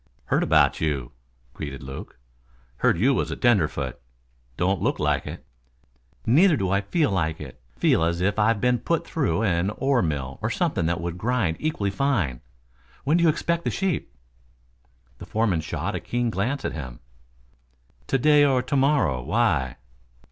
"Heard 0.25 0.41
about 0.41 0.81
you," 0.81 1.11
greeted 1.53 1.83
Luke. 1.83 2.17
"Heard 2.77 2.97
you 2.97 3.13
was 3.13 3.29
a 3.29 3.35
tenderfoot. 3.35 4.01
Don't 4.57 4.81
look 4.81 4.97
like 4.97 5.27
it." 5.27 5.45
"Neither 6.25 6.57
do 6.57 6.71
I 6.71 6.81
feel 6.81 7.11
like 7.11 7.39
it. 7.39 7.61
Feel 7.77 8.03
as 8.03 8.19
if 8.19 8.39
I'd 8.39 8.59
been 8.59 8.79
put 8.79 9.05
through 9.05 9.43
an 9.43 9.69
ore 9.77 10.01
mill 10.01 10.39
or 10.41 10.49
something 10.49 10.87
that 10.87 10.99
would 11.01 11.19
grind 11.19 11.57
equally 11.59 11.91
fine. 11.91 12.41
When 13.03 13.17
do 13.17 13.23
you 13.23 13.29
expect 13.29 13.63
the 13.63 13.69
sheep?" 13.69 14.11
The 15.19 15.27
foreman 15.27 15.61
shot 15.61 15.93
a 15.93 15.99
keen 15.99 16.31
glance 16.31 16.65
at 16.65 16.73
him. 16.73 16.99
"To 18.07 18.17
day 18.17 18.43
or 18.43 18.63
to 18.63 18.75
morrow. 18.75 19.21
Why?" 19.21 19.75